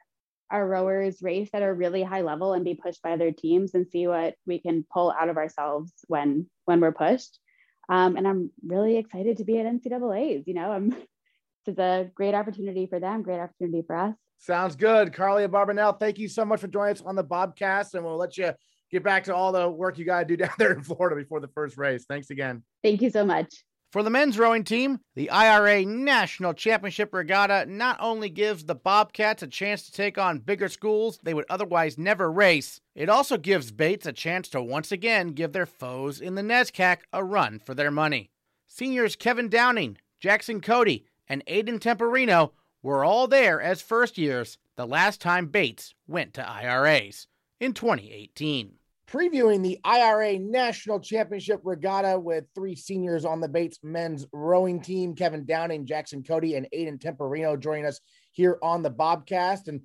[0.50, 3.86] our rowers race at a really high level and be pushed by other teams and
[3.88, 7.40] see what we can pull out of ourselves when when we're pushed.
[7.90, 10.48] Um, and I'm really excited to be at NCAA's.
[10.48, 10.90] You know, I'm
[11.66, 14.16] this is a great opportunity for them, great opportunity for us.
[14.38, 15.14] Sounds good.
[15.14, 18.38] Carly Abarbanel, thank you so much for joining us on the Bobcast, and we'll let
[18.38, 18.54] you
[18.92, 21.40] get back to all the work you got to do down there in Florida before
[21.40, 22.06] the first race.
[22.08, 22.64] Thanks again.
[22.84, 23.64] Thank you so much.
[23.94, 29.44] For the men's rowing team, the IRA National Championship Regatta not only gives the Bobcats
[29.44, 33.72] a chance to take on bigger schools they would otherwise never race, it also gives
[33.72, 37.74] Bates a chance to once again give their foes in the NESCAC a run for
[37.74, 38.30] their money.
[38.68, 42.52] Seniors Kevin Downing, Jackson Cote, and Aidan Temperino
[42.88, 47.28] were all there as first years the last time Bates went to IRAs
[47.60, 48.76] in 2018
[49.12, 55.16] previewing the IRA National Championship Regatta with three seniors on the Bates men's rowing team
[55.16, 58.00] Kevin Downing, Jackson Cote, and Aidan Temperino joining us
[58.32, 59.68] here on the Bobcast.
[59.68, 59.82] And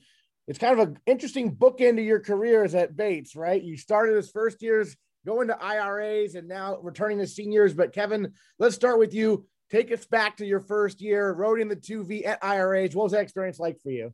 [0.47, 3.62] it's kind of an interesting bookend to your careers at Bates, right?
[3.62, 7.75] You started as first years going to IRAs and now returning to seniors.
[7.75, 9.47] But Kevin, let's start with you.
[9.73, 12.95] Take us back to your first year rowing the 2V at IRAs.
[12.95, 14.13] What was that experience like for you?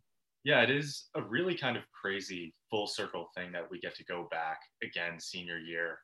[0.48, 4.04] yeah, it is a really kind of crazy full circle thing that we get to
[4.04, 5.98] go back again senior year.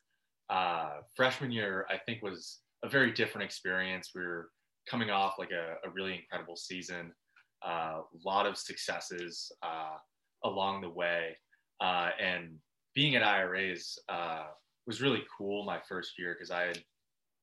[0.51, 4.11] Uh, freshman year, I think, was a very different experience.
[4.15, 4.51] We were
[4.87, 7.13] coming off like a, a really incredible season,
[7.65, 9.97] a uh, lot of successes uh,
[10.45, 11.37] along the way.
[11.81, 12.57] Uh, and
[12.95, 14.45] being at IRAs uh,
[14.87, 16.83] was really cool my first year because I had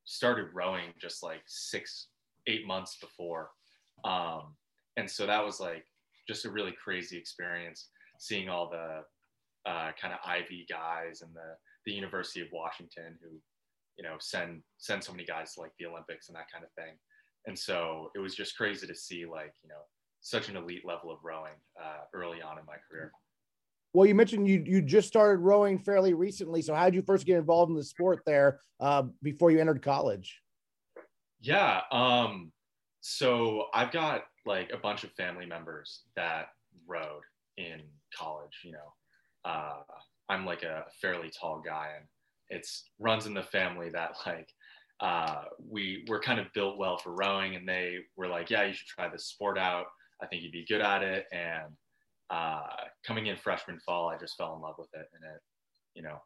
[0.06, 2.08] started rowing just like six,
[2.48, 3.50] eight months before.
[4.04, 4.56] Um,
[4.98, 5.86] and so that was like
[6.28, 9.04] just a really crazy experience seeing all the
[9.70, 13.30] uh, kind of Ivy guys and the the University of Washington who
[13.98, 16.72] you know send send so many guys to like the Olympics and that kind of
[16.74, 16.94] thing.
[17.48, 19.84] And so it was just crazy to see like you know
[20.22, 23.12] such an elite level of rowing uh, early on in my career.
[23.94, 26.62] Well, you mentioned you you just started rowing fairly recently.
[26.62, 29.82] So how did you first get involved in the sport there uh, before you entered
[29.82, 30.42] college?
[31.42, 31.82] Yeah.
[31.92, 32.52] Um,
[33.02, 36.50] so I've got like a bunch of family members that
[36.88, 37.24] rowed
[37.58, 37.82] in
[38.18, 38.62] college.
[38.64, 38.94] You know,
[39.44, 39.82] uh,
[40.30, 42.06] I'm like a fairly tall guy, and
[42.50, 44.50] it's runs in the family that like
[45.02, 48.74] uh, we were kind of built well for rowing, and they were like, "Yeah, you
[48.74, 49.88] should try this sport out.
[50.22, 51.74] I think you'd be good at it." And
[52.32, 52.62] uh,
[53.06, 55.42] coming in freshman fall, I just fell in love with it, and it,
[55.96, 56.18] you know,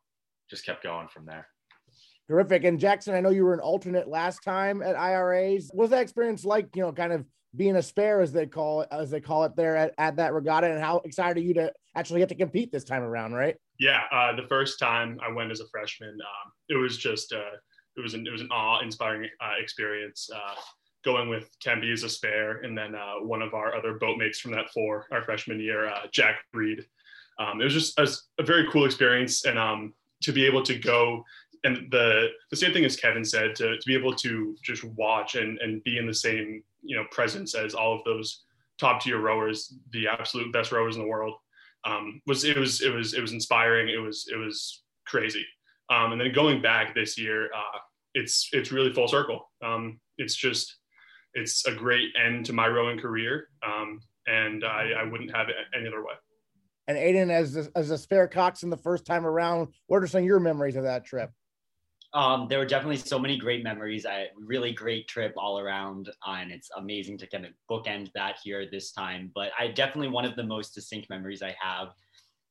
[0.49, 1.47] just kept going from there.
[2.29, 2.63] Terrific.
[2.63, 5.69] And Jackson, I know you were an alternate last time at IRAs.
[5.71, 6.75] What was that experience like?
[6.75, 9.55] You know, kind of being a spare, as they call it, as they call it
[9.55, 12.71] there at, at that regatta, and how excited are you to actually get to compete
[12.71, 13.33] this time around?
[13.33, 13.55] Right?
[13.79, 17.57] Yeah, uh, the first time I went as a freshman, um, it was just uh,
[17.97, 20.29] it was an it was an awe-inspiring uh, experience.
[21.05, 24.51] Going with Tempe as a spare, and then uh, one of our other boatmates from
[24.53, 26.83] that four, our freshman year, uh, Jack Reed.
[27.37, 28.07] Um, it was just a,
[28.41, 31.23] a, very cool experience, and um, to be able to go
[31.63, 35.35] and the the same thing as Kevin said, to, to be able to just watch
[35.35, 38.43] and and be in the same you know presence as all of those
[38.77, 41.35] top tier rowers, the absolute best rowers in the world,
[41.85, 43.89] um, was it was it was it was inspiring.
[43.89, 45.45] It was it was crazy.
[45.89, 47.79] Um, and then going back this year, uh,
[48.13, 49.49] it's it's really full circle.
[49.63, 50.77] Um, it's just
[51.35, 55.55] it's a great end to my rowing career, um, and I, I wouldn't have it
[55.77, 56.13] any other way.
[56.87, 60.19] And Aidan, as a, as a spare coxswain the first time around, what are some
[60.19, 61.31] of your memories of that trip?
[62.13, 64.05] Um, there were definitely so many great memories.
[64.05, 68.37] I really great trip all around, uh, and it's amazing to kind of bookend that
[68.41, 69.31] here this time.
[69.35, 71.89] But I definitely one of the most distinct memories I have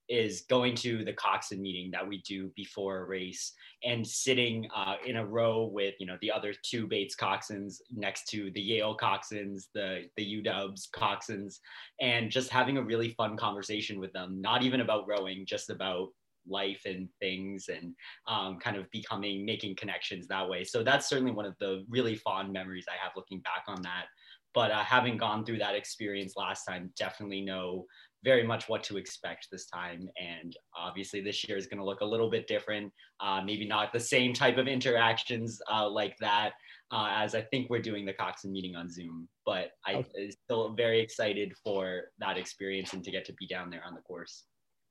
[0.09, 3.53] is going to the coxswain meeting that we do before a race
[3.85, 8.29] and sitting uh, in a row with you know the other two Bates coxswains next
[8.29, 11.59] to the Yale coxswains, the the UW's coxswains,
[12.01, 14.40] and just having a really fun conversation with them.
[14.40, 16.09] Not even about rowing, just about
[16.47, 17.95] life and things and
[18.27, 22.17] um, kind of becoming making connections that way so that's certainly one of the really
[22.17, 24.05] fond memories i have looking back on that
[24.53, 27.87] but uh, having gone through that experience last time definitely know
[28.24, 32.00] very much what to expect this time and obviously this year is going to look
[32.00, 36.52] a little bit different uh, maybe not the same type of interactions uh, like that
[36.90, 40.30] uh, as i think we're doing the coxswain meeting on zoom but i okay.
[40.30, 44.00] still very excited for that experience and to get to be down there on the
[44.00, 44.44] course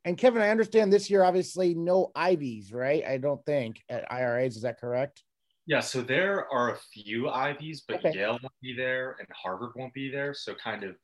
[0.06, 3.06] and Kevin, I understand this year, obviously, no Ivies, right?
[3.06, 4.58] I don't think at IRAs.
[4.58, 5.24] Is that correct?
[5.66, 8.14] Yeah, so there are a few Ivies, but okay.
[8.14, 10.34] Yale won't be there and Harvard won't be there.
[10.34, 10.96] So kind of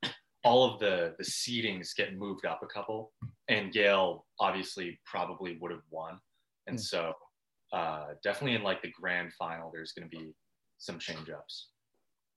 [0.44, 3.12] all of the the seedings get moved up a couple,
[3.48, 6.20] and Yale obviously probably would have won,
[6.68, 6.82] and mm.
[6.82, 7.14] so
[7.74, 10.34] uh, definitely in like the grand final, there's going to be
[10.78, 11.70] some change ups.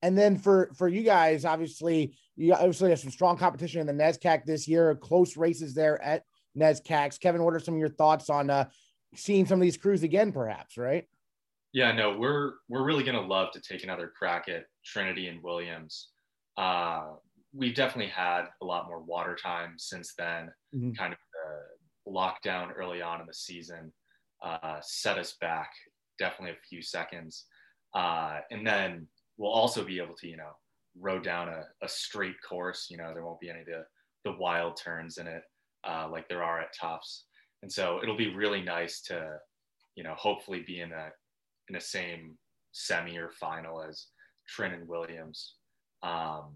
[0.02, 4.02] And then for for you guys, obviously, you obviously have some strong competition in the
[4.04, 4.94] NESCAC this year.
[4.96, 6.24] Close races there at
[6.58, 7.20] NESCACs.
[7.20, 8.68] Kevin, what are some of your thoughts on uh,
[9.14, 10.76] seeing some of these crews again, perhaps?
[10.76, 11.04] Right?
[11.72, 16.08] Yeah, no, we're we're really gonna love to take another crack at Trinity and Williams.
[16.58, 17.12] Uh,
[17.52, 20.50] we've definitely had a lot more water time since then.
[20.74, 20.92] Mm-hmm.
[20.92, 21.18] Kind of
[22.06, 23.92] the lockdown early on in the season
[24.42, 25.70] uh, set us back
[26.18, 27.46] definitely a few seconds,
[27.94, 29.06] uh, and then
[29.38, 30.52] we'll also be able to you know
[30.98, 32.88] row down a, a straight course.
[32.90, 33.84] You know, there won't be any of the
[34.24, 35.42] the wild turns in it
[35.84, 37.24] uh, like there are at Tufts.
[37.62, 39.38] And so it'll be really nice to,
[39.94, 41.08] you know, hopefully be in a
[41.68, 42.36] in the same
[42.72, 44.06] semi or final as
[44.48, 45.54] Trin and Williams.
[46.02, 46.54] Um,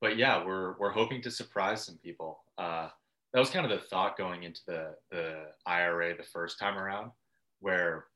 [0.00, 2.40] but yeah, we're we're hoping to surprise some people.
[2.58, 2.88] Uh,
[3.32, 7.10] that was kind of the thought going into the the IRA the first time around,
[7.60, 8.06] where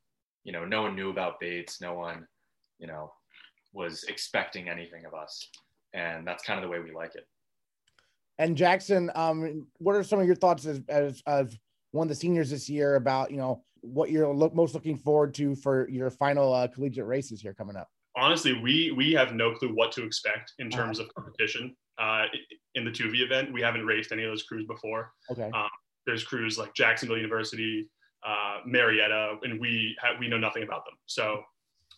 [0.44, 2.27] you know no one knew about Bates, no one,
[2.79, 3.12] you know,
[3.73, 5.51] was expecting anything of us,
[5.92, 7.27] and that's kind of the way we like it.
[8.38, 11.57] And Jackson, um, what are some of your thoughts as, as,
[11.92, 15.35] one of the seniors this year about you know what you're look, most looking forward
[15.35, 17.88] to for your final uh, collegiate races here coming up?
[18.16, 21.09] Honestly, we we have no clue what to expect in terms uh-huh.
[21.09, 21.74] of competition.
[21.98, 22.24] Uh,
[22.74, 25.12] in the 2V event, we haven't raced any of those crews before.
[25.31, 25.50] Okay.
[25.55, 25.68] Um,
[26.07, 27.88] there's crews like Jacksonville University,
[28.27, 30.94] uh, Marietta, and we have, we know nothing about them.
[31.06, 31.42] So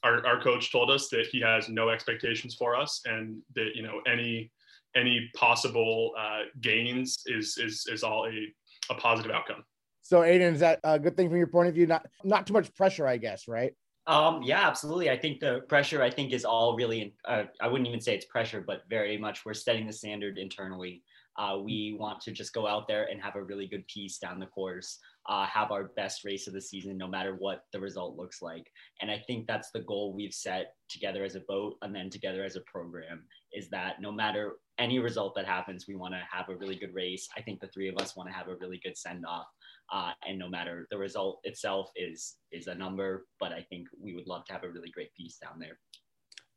[0.03, 3.83] our, our coach told us that he has no expectations for us and that you
[3.83, 4.51] know any
[4.95, 8.53] any possible uh, gains is is is all a,
[8.91, 9.65] a positive outcome.
[10.03, 11.87] So, Aidan, is that a good thing from your point of view?
[11.87, 13.73] Not not too much pressure, I guess, right?
[14.07, 15.11] Um, yeah, absolutely.
[15.11, 17.15] I think the pressure, I think, is all really.
[17.25, 21.03] Uh, I wouldn't even say it's pressure, but very much we're setting the standard internally.
[21.39, 24.41] Uh, we want to just go out there and have a really good piece down
[24.41, 24.99] the course,
[25.29, 28.71] uh, have our best race of the season, no matter what the result looks like.
[29.03, 32.43] And I think that's the goal we've set together as a boat and then together
[32.43, 36.49] as a program is that no matter any result that happens, we want to have
[36.49, 37.29] a really good race.
[37.37, 39.47] I think the three of us want to have a really good send off.
[39.93, 44.15] Uh, and no matter the result itself is is a number, but I think we
[44.15, 45.79] would love to have a really great piece down there.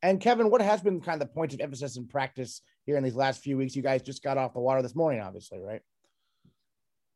[0.02, 3.04] And Kevin, what has been kind of the point of emphasis in practice here in
[3.04, 3.76] these last few weeks?
[3.76, 5.82] You guys just got off the water this morning, obviously, right?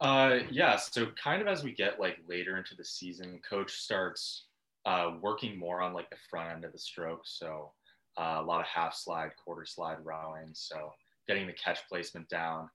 [0.01, 0.75] Uh, yeah.
[0.75, 4.47] So kind of as we get like later into the season, coach starts
[4.85, 7.21] uh, working more on like the front end of the stroke.
[7.23, 7.71] So
[8.17, 10.49] uh, a lot of half slide, quarter slide rowing.
[10.51, 10.91] So
[11.27, 12.69] getting the catch placement down.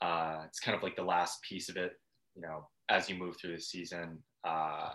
[0.00, 1.92] Uh, it's kind of like the last piece of it.
[2.34, 4.90] You know, as you move through the season, uh,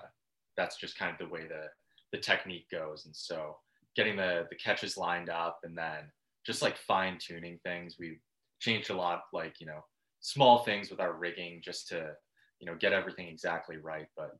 [0.56, 1.66] that's just kind of the way the
[2.14, 3.06] the technique goes.
[3.06, 3.58] And so
[3.96, 6.12] getting the the catches lined up and then
[6.46, 7.98] just like fine tuning things.
[8.00, 8.20] We've
[8.60, 9.84] changed a lot, like you know,
[10.22, 12.12] small things with our rigging just to
[12.60, 14.08] you know get everything exactly right.
[14.16, 14.38] But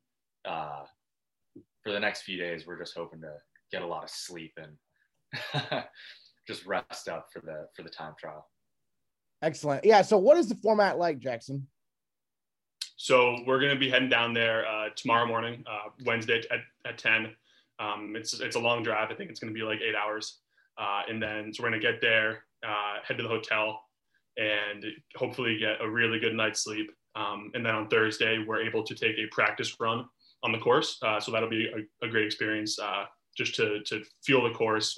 [0.50, 0.84] uh,
[1.84, 3.34] for the next few days, we're just hoping to
[3.72, 5.84] get a lot of sleep and
[6.48, 8.48] just rest up for the for the time trial.
[9.42, 9.84] Excellent.
[9.84, 10.04] Yeah.
[10.04, 11.68] So, what is the format like, Jackson?
[12.98, 16.98] So we're going to be heading down there uh, tomorrow morning, uh, Wednesday at, at
[16.98, 17.30] 10.
[17.80, 19.12] Um, it's it's a long drive.
[19.12, 20.40] I think it's going to be like eight hours,
[20.80, 23.84] uh, and then so we're going to get there, uh, head to the hotel,
[24.36, 24.84] and
[25.16, 26.92] hopefully get a really good night's sleep.
[27.16, 30.06] Um, and then on Thursday, we're able to take a practice run
[30.42, 30.98] on the course.
[31.04, 33.04] Uh, so that'll be a, a great experience uh,
[33.38, 34.98] just to to feel the course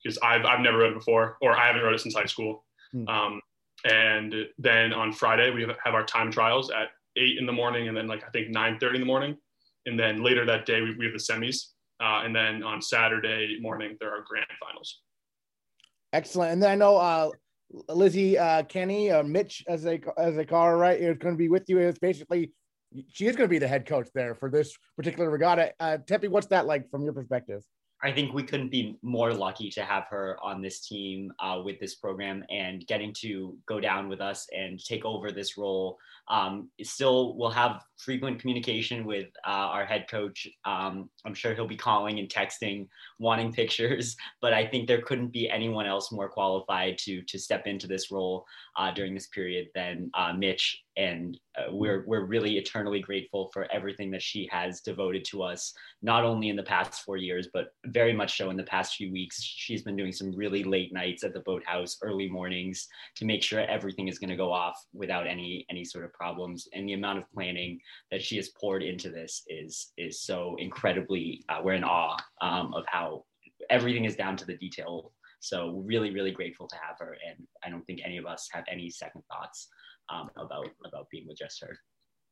[0.00, 2.64] because I've I've never rode it before, or I haven't rode it since high school.
[2.92, 3.08] Hmm.
[3.08, 3.40] Um,
[3.84, 7.96] and then on Friday, we have our time trials at eight in the morning, and
[7.96, 9.36] then like I think nine thirty in the morning.
[9.86, 11.68] And then later that day, we, we have the semis.
[12.00, 15.00] Uh, and then on Saturday morning, there are grand finals.
[16.12, 16.52] Excellent.
[16.52, 17.30] And then I know uh,
[17.88, 21.38] Lizzie uh, Kenny, uh, Mitch, as they as they call her, right, is going to
[21.38, 21.78] be with you.
[21.78, 22.52] It's basically
[23.08, 25.72] she is going to be the head coach there for this particular regatta.
[25.78, 25.98] Uh,
[26.28, 27.62] what's that like from your perspective?
[28.02, 31.80] I think we couldn't be more lucky to have her on this team uh, with
[31.80, 35.98] this program and getting to go down with us and take over this role
[36.30, 40.46] um, still, we'll have frequent communication with uh, our head coach.
[40.64, 42.86] Um, I'm sure he'll be calling and texting,
[43.18, 47.66] wanting pictures, but I think there couldn't be anyone else more qualified to to step
[47.66, 48.44] into this role
[48.76, 53.70] uh, during this period than uh, Mitch and uh, we're we're really eternally grateful for
[53.72, 55.72] everything that she has devoted to us
[56.02, 59.10] not only in the past four years but very much so in the past few
[59.12, 63.42] weeks she's been doing some really late nights at the boathouse early mornings to make
[63.42, 66.94] sure everything is going to go off without any any sort of problems and the
[66.94, 67.78] amount of planning
[68.10, 72.72] that she has poured into this is is so incredibly uh, we're in awe um,
[72.74, 73.24] of how
[73.70, 77.70] everything is down to the detail so really really grateful to have her and i
[77.70, 79.68] don't think any of us have any second thoughts
[80.10, 81.76] um, about about being with just her.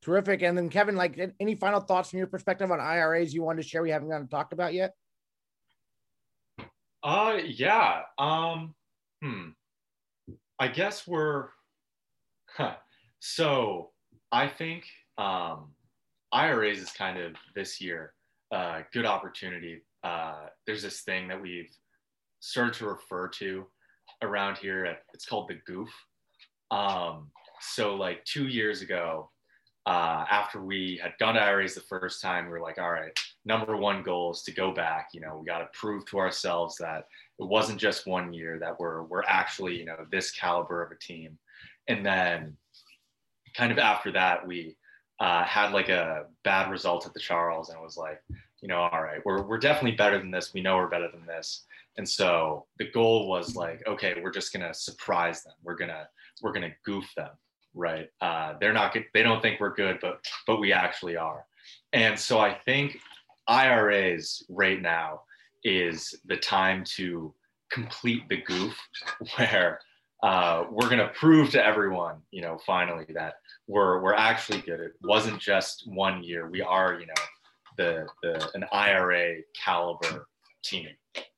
[0.02, 0.42] Terrific.
[0.42, 3.68] And then Kevin, like any final thoughts from your perspective on IRAs you wanted to
[3.68, 4.92] share we haven't gotten talked about yet?
[7.06, 8.00] Uh yeah.
[8.18, 8.74] Um
[9.22, 9.50] hmm.
[10.58, 11.46] I guess we're
[12.48, 12.74] huh.
[13.20, 13.92] so
[14.32, 14.86] I think
[15.16, 15.68] um
[16.32, 18.12] IRAs is kind of this year
[18.52, 19.82] a uh, good opportunity.
[20.02, 21.70] Uh there's this thing that we've
[22.40, 23.66] started to refer to
[24.22, 24.96] around here.
[25.14, 25.90] It's called the goof.
[26.72, 27.30] Um,
[27.60, 29.30] so like two years ago,
[29.86, 33.16] uh, after we had done IRAs the first time, we were like, all right,
[33.46, 35.10] number one goal is to go back.
[35.14, 37.06] You know, we got to prove to ourselves that
[37.38, 40.96] it wasn't just one year that we're we're actually you know this caliber of a
[40.96, 41.38] team.
[41.88, 42.56] And then,
[43.56, 44.76] kind of after that, we
[45.20, 48.20] uh, had like a bad result at the Charles, and it was like,
[48.60, 50.52] you know, all right, we're we're definitely better than this.
[50.52, 51.64] We know we're better than this.
[51.98, 55.54] And so the goal was like, okay, we're just gonna surprise them.
[55.62, 56.08] We're gonna
[56.42, 57.30] we're gonna goof them
[57.76, 58.08] right?
[58.22, 58.96] Uh, they're not.
[59.12, 61.44] They don't think we're good, but but we actually are.
[61.92, 62.98] And so I think
[63.48, 65.22] IRAs right now
[65.64, 67.34] is the time to
[67.70, 68.78] complete the goof,
[69.36, 69.80] where
[70.22, 73.34] uh, we're going to prove to everyone, you know, finally that
[73.66, 74.80] we're we're actually good.
[74.80, 76.48] It wasn't just one year.
[76.48, 77.14] We are, you know,
[77.76, 80.28] the the an IRA caliber
[80.64, 80.88] team,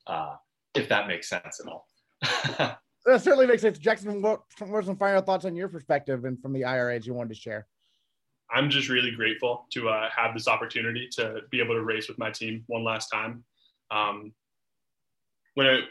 [0.07, 0.37] uh,
[0.75, 1.87] if that makes sense at all.
[3.09, 3.79] that certainly makes sense.
[3.79, 7.15] Jackson, what, what are some final thoughts on your perspective and from the IRAs you
[7.15, 7.67] wanted to share?
[8.51, 12.19] I'm just really grateful to uh, have this opportunity to be able to race with
[12.19, 13.45] my team one last time.
[13.91, 14.33] Um,
[15.55, 15.85] when it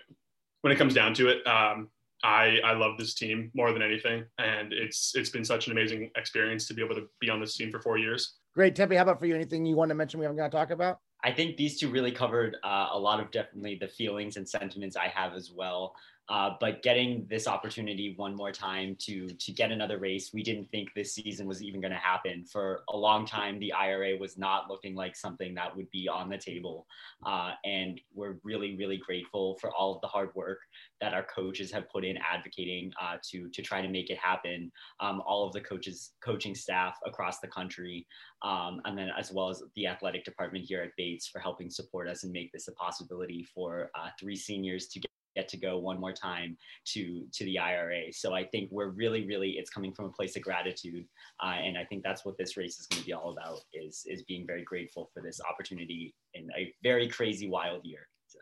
[0.62, 1.90] when it comes down to it, um,
[2.24, 6.10] I I love this team more than anything, and it's it's been such an amazing
[6.16, 8.36] experience to be able to be on this team for four years.
[8.56, 8.96] Great, Tempe.
[8.96, 9.36] How about for you?
[9.36, 11.00] Anything you want to mention we haven't got to talk about?
[11.24, 14.96] I think these two really covered uh, a lot of definitely the feelings and sentiments
[14.96, 15.94] I have as well.
[16.30, 20.70] Uh, but getting this opportunity one more time to to get another race, we didn't
[20.72, 22.44] think this season was even going to happen.
[22.44, 26.30] For a long time, the IRA was not looking like something that would be on
[26.30, 26.86] the table,
[27.26, 30.60] uh, and we're really really grateful for all of the hard work
[31.00, 34.70] that our coaches have put in advocating uh, to to try to make it happen.
[35.00, 38.06] Um, all of the coaches, coaching staff across the country,
[38.42, 42.10] um, and then as well as the athletic department here at Bates for helping support
[42.10, 45.78] us and make this a possibility for uh, three seniors to get get to go
[45.78, 46.58] one more time
[46.94, 48.12] to to the IRA.
[48.12, 51.06] So I think we're really, really it's coming from a place of gratitude,
[51.44, 54.04] uh, and I think that's what this race is going to be all about is
[54.06, 58.08] is being very grateful for this opportunity in a very crazy, wild year.
[58.28, 58.40] So.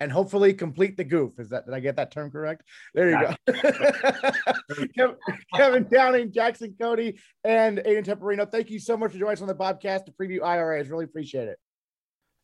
[0.00, 1.32] And hopefully complete the goof.
[1.38, 2.62] Is that did I get that term correct?
[2.94, 3.52] There you go.
[4.96, 5.16] Kevin,
[5.54, 7.14] Kevin Downing, Jackson Cote,
[7.44, 8.50] and Aidan Temperino.
[8.50, 10.88] Thank you so much for joining us on the podcast to preview IRAs.
[10.88, 11.58] Really appreciate it.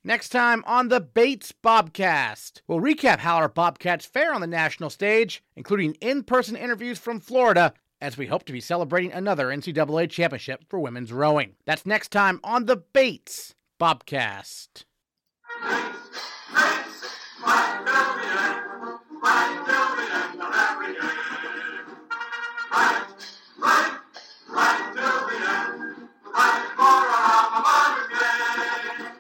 [0.07, 4.91] Next time on the Bates Bobcast, we'll recap how our Bobcats fare on the national
[4.91, 10.11] stage, including in person interviews from Florida, as we hope to be celebrating another NCAA
[10.11, 11.55] championship for women's rowing.
[11.65, 14.85] That's next time on the Bates Bobcast.
[15.63, 16.21] Bates,
[16.53, 18.25] Bates, my my.